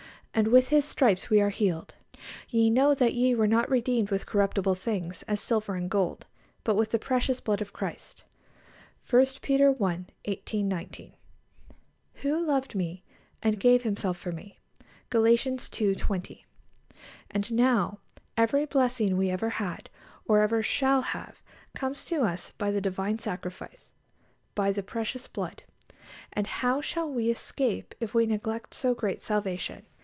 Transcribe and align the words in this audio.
and 0.33 0.47
with 0.47 0.69
His 0.69 0.85
stripes 0.85 1.29
we 1.29 1.41
are 1.41 1.49
healed." 1.49 1.93
"Ye 2.47 2.69
know 2.69 2.93
that 2.93 3.13
ye 3.13 3.35
were 3.35 3.49
not 3.49 3.69
redeemed 3.69 4.09
with 4.11 4.25
corruptible 4.25 4.75
things, 4.75 5.23
as 5.23 5.41
silver 5.41 5.75
and 5.75 5.89
gold... 5.89 6.25
but 6.63 6.75
with 6.77 6.91
the 6.91 6.99
precious 6.99 7.41
blood 7.41 7.59
of 7.59 7.73
Christ" 7.73 8.23
(i 9.11 9.25
Peter 9.41 9.75
i. 9.83 10.05
18, 10.23 10.69
19); 10.69 11.11
"Who 12.21 12.39
loved 12.45 12.75
me, 12.75 13.03
and 13.43 13.59
gave 13.59 13.83
Himself 13.83 14.15
for 14.15 14.31
me" 14.31 14.57
(Gal. 15.09 15.27
ii. 15.27 15.37
20). 15.95 16.45
And 17.29 17.51
now 17.51 17.99
every 18.37 18.65
blessing 18.65 19.17
we 19.17 19.29
ever 19.29 19.49
had, 19.49 19.89
or 20.25 20.39
ever 20.39 20.63
shall 20.63 21.01
have, 21.01 21.43
comes 21.75 22.05
to 22.05 22.23
us 22.23 22.51
by 22.51 22.71
the 22.71 22.79
Divine 22.79 23.19
Sacrifice, 23.19 23.91
by 24.55 24.71
"the 24.71 24.81
precious 24.81 25.27
blood." 25.27 25.63
And 26.31 26.47
"How 26.47 26.79
shall 26.79 27.09
we 27.11 27.29
escape, 27.29 27.93
if 27.99 28.13
we 28.13 28.25
neglect 28.25 28.73
so 28.73 28.95
great 28.95 29.21
salvation?" 29.21 29.85